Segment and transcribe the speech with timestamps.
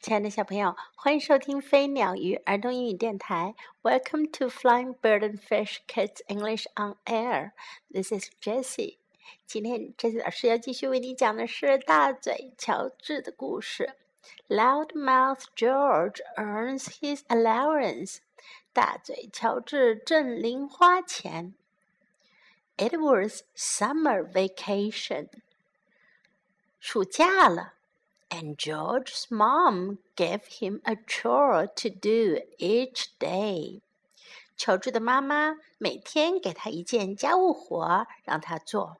[0.00, 3.56] 亲爱的小朋友，欢迎收听飞鸟鱼儿童英语电台。
[3.82, 7.50] Welcome to Flying Bird and Fish Kids English on Air.
[7.90, 8.98] This is Jessie.
[9.44, 13.96] 今天，Jessie 老师要继续为你讲的是大嘴乔治的故事。
[14.48, 18.18] Loudmouth George earns his allowance.
[18.72, 21.54] 大嘴乔治挣零花钱。
[22.76, 25.28] It was summer vacation.
[26.78, 27.74] 暑假了。
[28.29, 33.81] and George's mom gave him a chore to do each day.
[34.57, 38.97] 乔治的妈妈每天给他一件家务活让他做。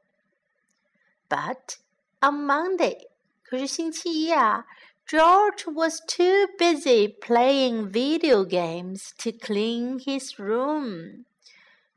[1.29, 1.77] But
[2.21, 3.07] on Monday，
[3.43, 4.65] 可是星期一啊，
[5.07, 11.25] George was too busy playing video games to clean his room。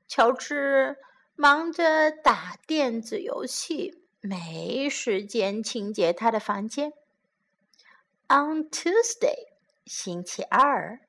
[0.09, 0.97] 乔治
[1.35, 6.93] 忙着打电子游戏，没时间清洁他的房间。
[8.31, 9.47] on Tuesday,
[9.85, 11.01] 星期二,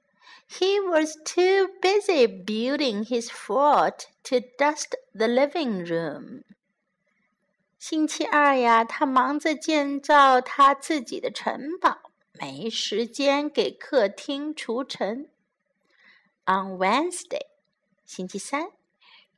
[0.50, 6.44] he was too busy building his fort to dust the living room.
[7.80, 15.30] 星期二呀，他忙着建造他自己的城堡，没时间给客厅除尘。
[16.46, 17.48] On Wednesday，
[18.06, 18.72] 星期三，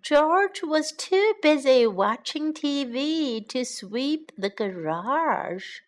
[0.01, 5.81] George was too busy watching TV to sweep the garage.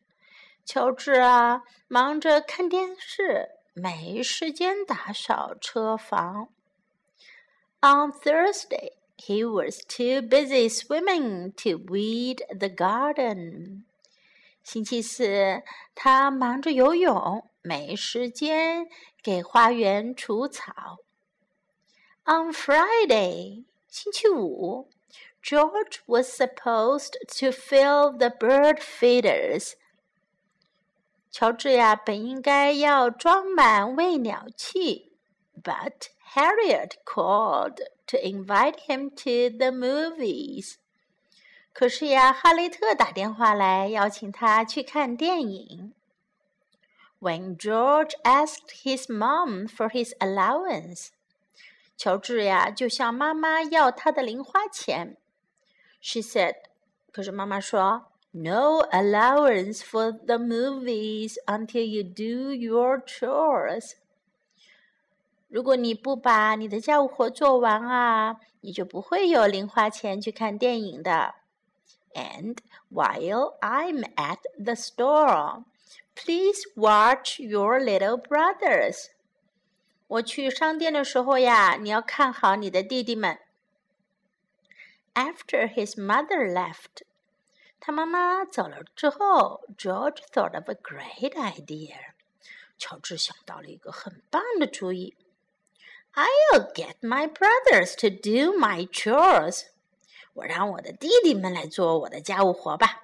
[0.66, 6.50] 乔治啊，忙着看电视，没时间打扫车房。
[7.82, 13.84] On Thursday, he was too busy swimming to weed the garden.
[14.64, 15.64] 星期四，
[15.96, 18.88] 他忙着游泳，没时间
[19.24, 21.00] 给花园除草。
[22.26, 24.88] On Friday, 星期五，
[25.44, 29.74] George was supposed to fill the bird feeders
[31.36, 35.14] 乔治呀，本应该要装满喂鸟器，
[35.64, 40.76] but Harriet called to invite him to the movies。
[41.74, 45.94] 可是呀，哈雷特打电话来邀请他去看电影。
[47.22, 51.10] When George asked his mom for his allowance，
[51.96, 55.16] 乔治呀就向妈妈要他的零花钱。
[56.02, 56.56] She said，
[57.12, 58.08] 可是妈妈说。
[58.36, 63.94] no allowance for the movies until you do your chores.
[65.48, 71.36] 如果你不把你的家务活做完啊，你就不会有零花钱去看电影的。
[72.14, 72.58] And
[72.90, 75.64] while I'm at the store,
[76.16, 79.08] please watch your little brothers.
[80.08, 83.40] 我去商店的时候呀，你要看好你的弟弟们。
[85.14, 87.04] After his mother left,
[87.80, 91.96] 他妈妈走了之后，George thought of a great idea。
[92.78, 95.16] 乔治想到了一个很棒的主意。
[96.14, 99.64] I'll get my brothers to do my chores。
[100.34, 103.02] 我让我的弟弟们来做我的家务活吧。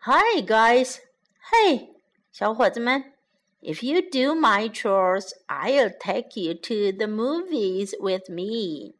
[0.00, 0.98] Hi guys，
[1.40, 1.94] 嘿，
[2.30, 3.14] 小伙子们，
[3.62, 8.96] If you do my chores, I'll take you to the movies with me。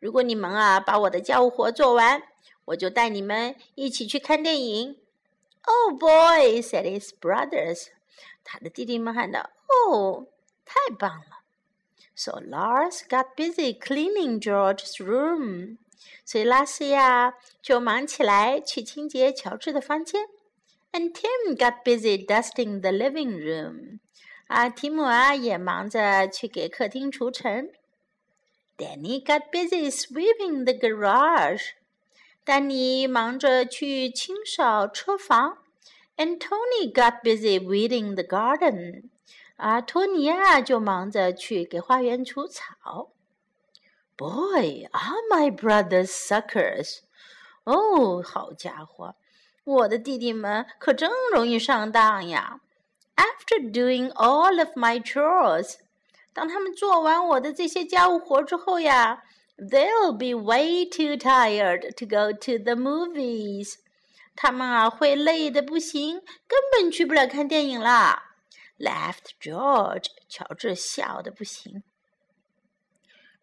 [0.00, 2.24] 如果你们啊把我的家务活做完。
[2.66, 4.96] 我就带你们一起去看电影。
[5.64, 7.88] Oh boy, said his brothers.
[8.44, 9.50] 他的弟弟们喊道：“
[9.88, 10.26] 哦，
[10.64, 11.42] 太棒了！”
[12.14, 15.78] So Lars got busy cleaning George's room.
[16.24, 20.26] 所以拉斯呀就忙起来去清洁乔治的房间。
[20.92, 24.00] And Tim got busy dusting the living room.
[24.46, 27.72] 啊，提姆啊也忙着去给客厅除尘。
[28.76, 31.70] Danny got busy sweeping the garage.
[32.47, 35.57] 丹尼忙着去清扫车房
[36.15, 39.09] ，and Tony got busy weeding the garden，
[39.57, 43.09] 而托尼亚就忙着去给花园除草。
[44.15, 46.99] Boy, are my brothers suckers！
[47.65, 49.15] 哦，好家伙，
[49.65, 52.61] 我的弟弟们可真容易上当呀
[53.17, 55.73] ！After oh，doing all of my chores，
[56.31, 59.25] 当他们做完我的这些家务活之后呀。
[59.56, 63.76] They'll be way too tired to go to the movies.
[64.34, 68.36] 他们啊会累得不行，根本去不了看电影啦。
[68.78, 71.82] Laughed George，乔治笑得不行。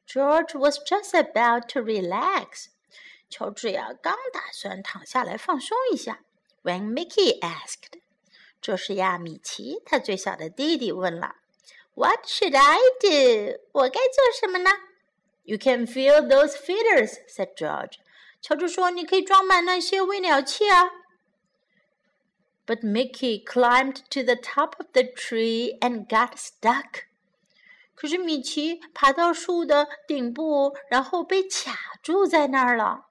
[0.05, 2.65] George was just about to relax，
[3.29, 6.21] 乔治呀刚打算躺下来放松一下，
[6.63, 8.01] when Mickey asked，
[8.59, 11.35] 这时呀米奇他最小的弟弟问了，
[11.93, 13.59] What should I do？
[13.71, 14.71] 我该做什么呢
[15.43, 17.99] ？You can fill those feeders," said George.
[18.41, 20.89] 乔治说：“你可以装满那些喂鸟器啊。”
[22.65, 27.05] But Mickey climbed to the top of the tree and got stuck.
[27.95, 33.07] 可是米奇爬到树的顶部，然后被卡住在那儿了。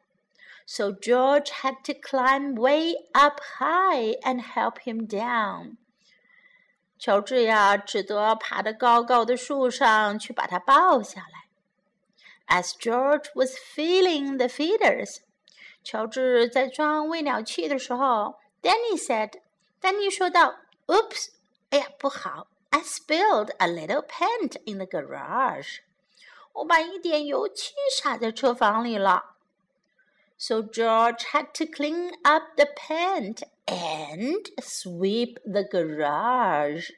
[0.65, 5.77] So George had to climb way up high and help him down.
[6.99, 11.42] 乔治呀，只得爬得高高的树上去把它抱下来。
[12.47, 15.19] As George was feeling the feeders，
[15.85, 19.41] 乔治在装喂鸟器的时候，Danny said，
[19.81, 21.29] 丹尼说道：“Oops，
[21.71, 22.49] 哎呀，不好！
[22.71, 25.81] I spilled a little paint in the garage。
[26.53, 29.37] 我把一点油漆洒在车房里了。
[30.37, 36.91] So George had to clean up the paint and sweep the garage。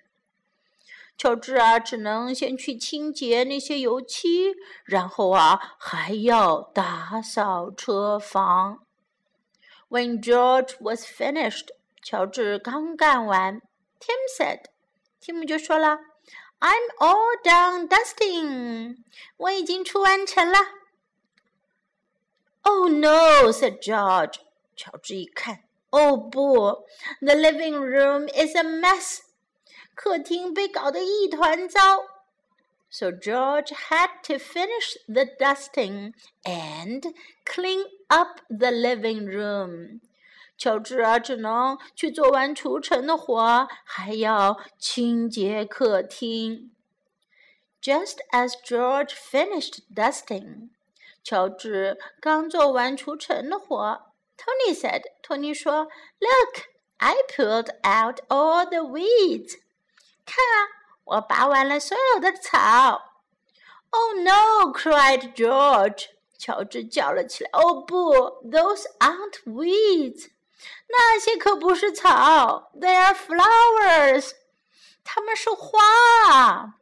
[1.17, 4.53] 乔治啊，只能先去清洁那些油漆，
[4.83, 8.79] 然后啊，还要打扫车房。
[9.89, 11.67] When George was finished，
[12.03, 13.61] 乔治刚干完
[13.99, 14.65] ，Tim said，
[15.21, 15.99] 蒂姆就说了
[16.59, 18.97] ：“I'm all done dusting，
[19.37, 20.59] 我已经出完尘了。
[22.63, 24.39] ”Oh no，said George。
[24.75, 26.85] 乔治一看，哦不
[27.21, 29.19] ，The living room is a mess。
[29.94, 31.80] 客厅被搞得一团糟。
[32.90, 37.14] So George had to finish the dusting and
[37.44, 40.00] clean up the living room.
[40.58, 46.72] 乔治啊，只能去做完除尘的活，还要清洁客厅。
[47.80, 50.68] Just as George finished dusting，
[51.22, 55.84] 乔治刚做完除尘的活，Tony said，托尼说，
[56.18, 56.64] Look,
[56.98, 59.54] I pulled out all the weeds。
[60.24, 60.68] 看啊，
[61.04, 63.02] 我拔完了所有的草。
[63.90, 64.72] Oh no!
[64.72, 66.06] cried George.
[66.38, 67.50] 乔治叫了起来。
[67.52, 68.14] 哦不，
[68.48, 70.30] Those aren't weeds.
[70.88, 74.32] 那些可不是草，They are flowers.
[75.02, 76.76] 它们是花。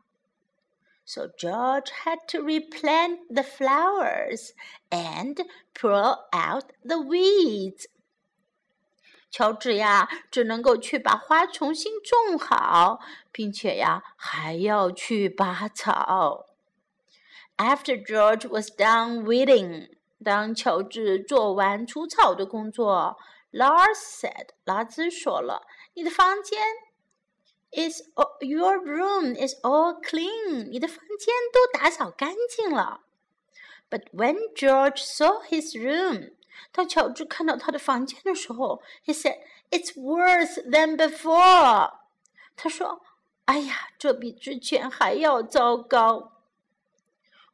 [1.05, 4.51] So George had to replant the flowers
[4.91, 5.37] and
[5.75, 7.87] pull out the weeds.
[9.34, 13.00] 乔治呀，只能够去把花重新种好，
[13.32, 16.46] 并且呀，还要去拔草。
[17.58, 19.90] After George was done weeding，
[20.24, 23.18] 当乔治做完除草的工作
[23.52, 25.64] ，Lars said，拉兹说了
[25.96, 26.62] ：“你的房间
[27.72, 33.02] ，is all your room is all clean，你的房间都打扫干净了。”
[33.90, 36.34] But when George saw his room，
[36.73, 39.39] 当乔治看到他的房间的时候，he said,
[39.71, 41.93] "It's worse than before."
[42.57, 46.33] 他说：“哎呀，这比之前还要糟糕。”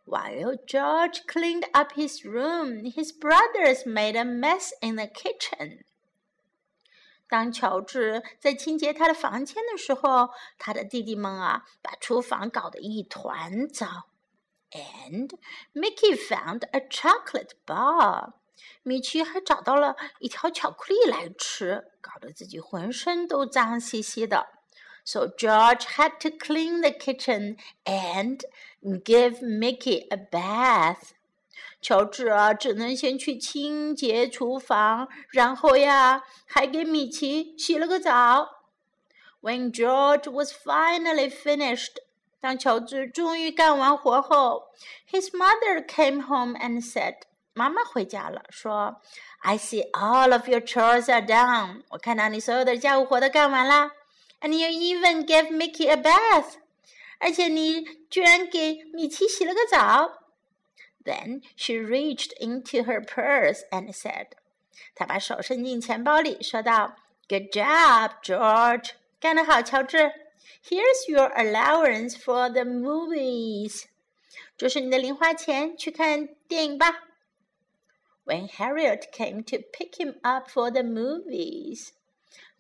[0.07, 5.85] While George cleaned up his room, his brothers made a mess in the kitchen.
[7.27, 14.07] 当乔治在清洁他的房间的时候，他的弟弟们啊，把厨房搞得一团糟。
[14.73, 15.31] And
[15.73, 18.35] Mickey found a chocolate bar.
[18.83, 24.49] 米奇还找到了一条巧克力来吃，搞得自己浑身都脏兮兮的。
[25.05, 28.41] So George had to clean the kitchen and
[28.83, 31.11] give Mickey a bath.
[31.83, 38.63] 乔治啊，只能先去清洁厨房，然后呀，还给米奇洗了个澡。
[39.43, 41.97] When George was finally finished，
[42.41, 44.69] 当乔治终于干完活后，
[45.11, 47.17] his mother came home and said。
[47.59, 49.03] 妈妈回家了，说：“
[49.43, 51.83] I see all of your chores are done。
[51.91, 53.93] 我看到你所有的家务活都干完了。
[54.41, 56.55] And you even gave Mickey a bath。
[57.21, 60.23] 而且你居然给米奇洗了个澡。”
[61.05, 64.29] Then she reached into her purse and said，
[64.95, 66.97] 她把手伸进钱包里，说道：“
[67.29, 70.13] Good job, George，干得好，乔治。
[70.69, 73.85] Here's your allowance for the movies。
[74.57, 77.05] 这是你的零花钱，去看电影吧。”
[78.29, 81.91] when Harriet came to pick him up for the movies.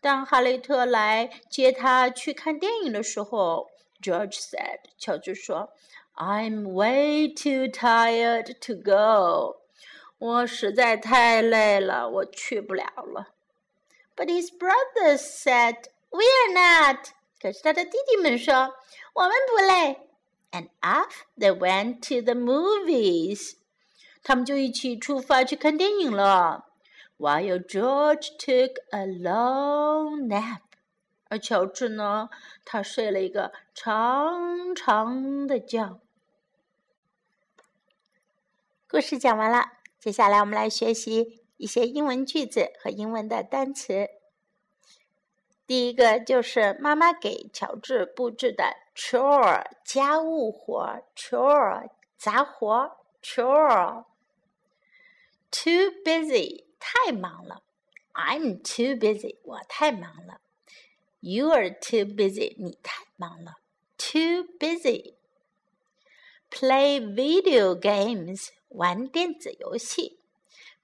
[0.00, 3.70] 当哈雷特来接他去看电影的时候，
[4.02, 5.70] George said，乔治说，
[6.14, 9.62] I'm way too tired to go。
[10.18, 13.34] 我实在太累了，我去不了了。
[14.14, 17.08] But his brothers said, "We're not."
[17.40, 18.74] 可是他的弟弟们说，
[19.14, 20.08] 我们不累。
[20.52, 23.54] And off they went to the movies.
[24.23, 26.65] 他们就一起出发去看电影了。
[27.17, 30.61] While George took a long nap，
[31.29, 32.29] 而乔治呢，
[32.63, 35.99] 他睡了一个长长的觉。
[38.87, 44.07] 故事讲完了，接下来我们来学习一些英文句子和英文的单词。
[45.67, 54.05] 第一个就是妈妈给乔治布置的 chore 家务活，chore 杂活，chore。
[55.50, 57.62] Too busy 太忙了，
[58.12, 60.40] I'm too busy 我太忙了。
[61.20, 63.56] You are too busy 你太忙了，
[63.96, 70.18] too busy。Play video games 玩电子游戏，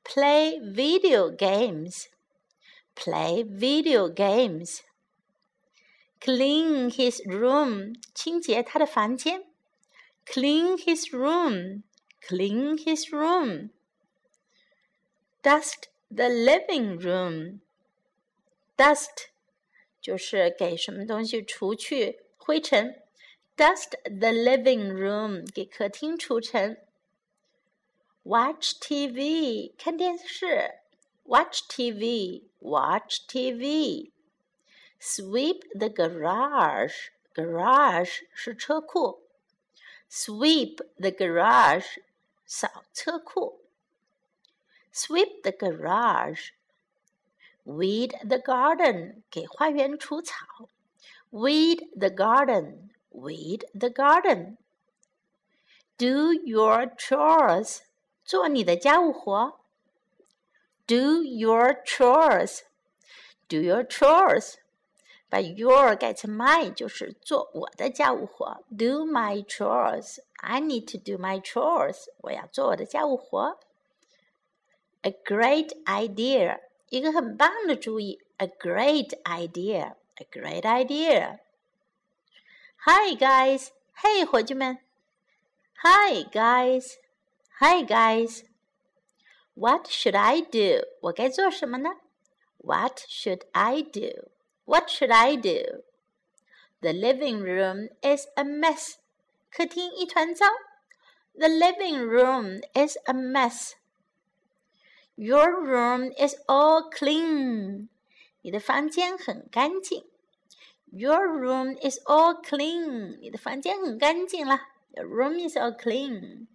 [0.05, 4.81] play video games。play video games.
[6.21, 9.47] Clean his room，清洁他的房间。
[10.27, 11.85] Clean his room,
[12.21, 13.71] clean his room.
[15.45, 17.61] Dust the living room.
[18.77, 19.29] Dust
[20.01, 23.03] 就是给什么东西除去灰尘。
[23.57, 26.83] Dust the living room，给客厅除尘。
[28.23, 30.81] Watch TV，看电视。
[31.25, 34.11] Watch TV, watch TV.
[35.01, 37.11] Sweep the garage.
[37.35, 39.23] Garage 是车库。
[40.11, 41.99] Sweep the garage，
[42.45, 43.61] 扫车库。
[44.95, 46.51] Sweep the garage.
[47.65, 50.69] Weed the garden，给花园除草。
[51.31, 54.57] Weed the garden, weed the garden.
[55.97, 57.81] Do your chores，
[58.25, 59.61] 做你的家务活。
[60.91, 62.63] do your chores.
[63.49, 64.57] Do your chores.
[65.29, 68.65] 把 your 改成 my 就是做我的家务活。
[68.77, 70.19] Do my chores.
[70.39, 72.07] I need to do my chores.
[72.23, 73.61] 我要做我的家务活。
[75.05, 76.61] A great idea.
[76.89, 78.21] 一个很棒的主意。
[78.39, 79.95] A great idea.
[80.17, 81.39] A great idea.
[82.85, 83.69] Hi guys.
[83.97, 84.79] Hey 伙计们。
[85.83, 86.97] Hi guys.
[87.61, 88.45] Hi guys.
[89.55, 90.87] What should I do?
[91.01, 91.91] 我该做什么呢？
[92.59, 94.29] What should I do?
[94.65, 95.83] What should I do?
[96.81, 98.95] The living room is a mess.
[99.51, 100.47] 客厅一团糟。
[101.35, 103.73] The living room is a mess.
[105.17, 107.89] Your room is all clean.
[108.43, 110.05] 你的房间很干净。
[110.91, 113.19] Your room is all clean.
[113.19, 114.61] 你的房间很干净了。
[114.93, 116.47] Your room is all clean.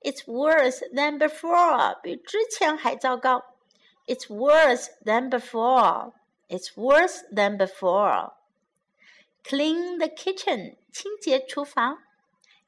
[0.00, 3.54] It's worse than before，比之前还糟糕。
[4.06, 6.12] It's worse than before.
[6.48, 8.34] It's worse than before.
[9.44, 12.02] Clean the kitchen，清洁厨房。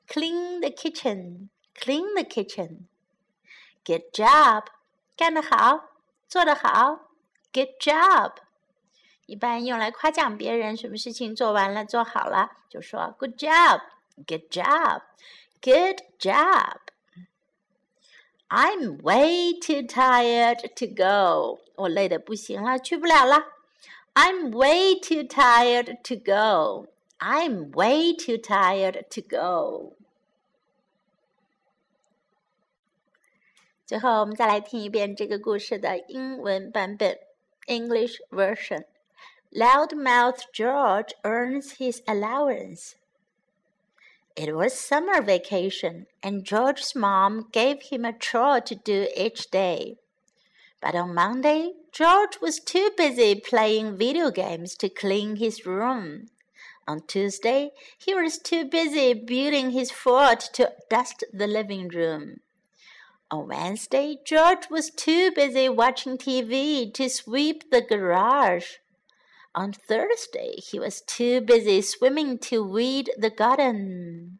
[0.08, 2.86] Clean the kitchen, clean the kitchen.
[3.84, 4.66] Good job，
[5.20, 5.90] 干得好，
[6.28, 7.08] 做得好。
[7.52, 8.34] Good job，
[9.26, 13.80] 一般用来夸奖别人什么事情做完了、做好了，就说 Good job,
[14.26, 15.02] good job,
[15.62, 21.60] good job。I'm way too tired to go.
[21.74, 23.44] 我累得不行了，去不了了。
[24.14, 26.86] I'm way too tired to go.
[27.18, 29.96] I'm way too tired to go.
[33.90, 37.18] 最后，我们再来听一遍这个故事的英文版本
[37.66, 42.94] （English version）。Loudmouth George earns his allowance.
[44.34, 49.96] It was summer vacation, and George's mom gave him a chore to do each day.
[50.82, 56.26] But on Monday, George was too busy playing video games to clean his room.
[56.86, 62.40] On Tuesday, he was too busy building his fort to dust the living room.
[63.31, 68.73] On Wednesday, George was too busy watching TV to sweep the garage.
[69.55, 74.39] On Thursday, he was too busy swimming to weed the garden.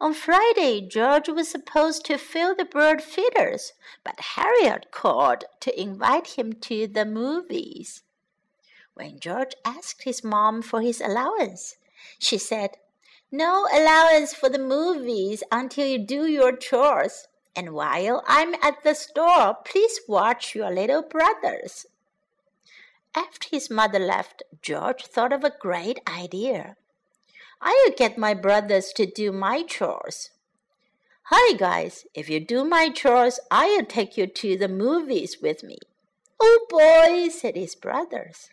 [0.00, 6.28] On Friday, George was supposed to fill the bird feeders, but Harriet called to invite
[6.28, 8.04] him to the movies.
[8.94, 11.76] When George asked his mom for his allowance,
[12.18, 12.78] she said,
[13.30, 17.28] No allowance for the movies until you do your chores.
[17.58, 21.86] And while I'm at the store, please watch your little brothers.
[23.16, 26.76] After his mother left, George thought of a great idea.
[27.60, 30.30] I'll get my brothers to do my chores.
[31.30, 32.06] Hi, guys.
[32.14, 35.78] If you do my chores, I'll take you to the movies with me.
[36.40, 38.50] Oh, boy, said his brothers.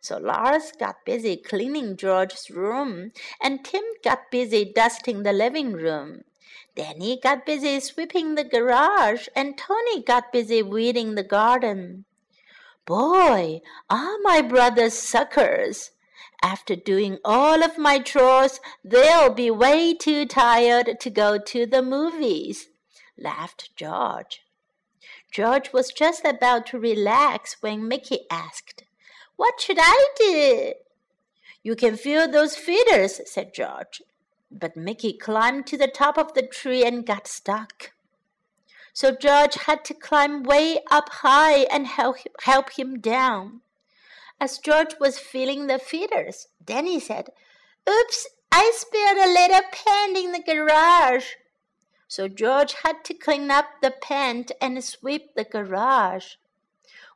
[0.00, 6.24] So Lars got busy cleaning George's room, and Tim got busy dusting the living room.
[6.74, 12.04] Danny got busy sweeping the garage, and Tony got busy weeding the garden.
[12.86, 15.90] Boy, are my brothers suckers!
[16.42, 21.82] After doing all of my chores, they'll be way too tired to go to the
[21.82, 22.68] movies,
[23.18, 24.42] laughed George.
[25.30, 28.84] George was just about to relax when Mickey asked,
[29.36, 30.72] What should I do?
[31.62, 34.02] You can feel those feeders, said George.
[34.50, 37.92] But Mickey climbed to the top of the tree and got stuck.
[38.92, 43.60] So George had to climb way up high and help, help him down.
[44.40, 47.28] As George was feeling the feeders, Danny said,
[47.88, 51.34] Oops, I spilled a little paint in the garage.
[52.08, 56.34] So George had to clean up the paint and sweep the garage.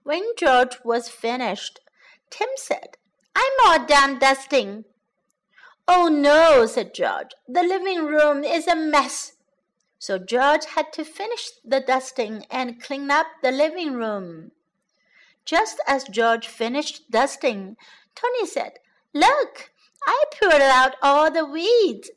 [0.05, 1.81] When George was finished,
[2.31, 2.97] Tim said,
[3.35, 4.85] I'm all done dusting.
[5.87, 7.33] Oh no, said George.
[7.47, 9.33] The living room is a mess.
[9.99, 14.53] So George had to finish the dusting and clean up the living room.
[15.45, 17.77] Just as George finished dusting,
[18.15, 18.79] Tony said,
[19.13, 19.73] Look,
[20.07, 22.11] I pulled out all the weeds.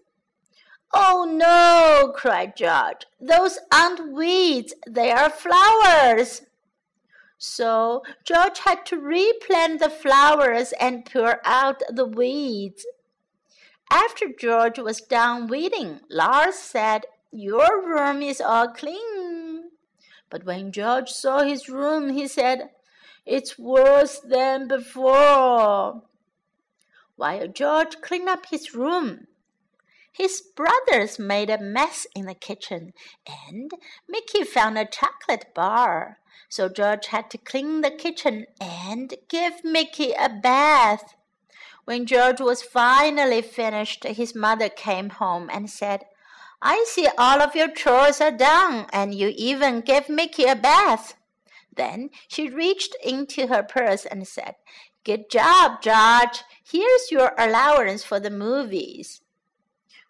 [0.93, 3.05] Oh no, cried George.
[3.19, 6.43] Those aren't weeds, they are flowers.
[7.38, 12.86] So George had to replant the flowers and pull out the weeds.
[13.89, 19.72] After George was done weeding, Lars said, Your room is all clean.
[20.29, 22.70] But when George saw his room, he said,
[23.25, 26.03] It's worse than before.
[27.15, 29.27] While George cleaned up his room,
[30.12, 32.94] his brothers made a mess in the kitchen,
[33.27, 33.72] and
[34.08, 36.17] Mickey found a chocolate bar.
[36.50, 41.13] So George had to clean the kitchen and give Mickey a bath.
[41.88, 46.03] When George was finally finished, his mother came home and said,
[46.62, 51.13] I see all of your chores are done, and you even gave Mickey a bath.
[51.74, 54.56] Then she reached into her purse and said,
[55.06, 56.44] Good job, George.
[56.62, 59.22] Here's your allowance for the movies.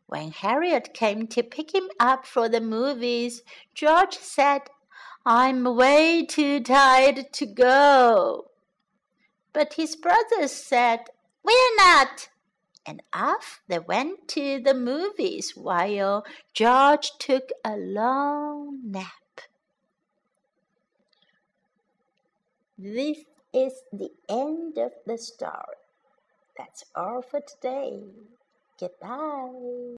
[0.08, 3.44] When Harriet came to pick him up for the movies,
[3.76, 4.62] George said,
[5.28, 8.50] I'm way too tired to go.
[9.54, 11.02] But his brothers said,
[11.48, 12.28] We're not.
[12.86, 19.42] And off they went to the movies while George took a long nap.
[22.78, 23.20] This
[23.54, 25.80] is the end of the story.
[26.58, 28.04] That's all for today.
[28.78, 29.96] Goodbye.